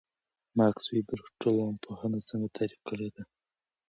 ماکس 0.57 0.85
وِبر 0.93 1.19
ټولنپوهنه 1.41 2.19
څنګه 2.29 2.47
تعریف 2.57 2.81
کړې 2.89 3.09
ده؟ 3.15 3.23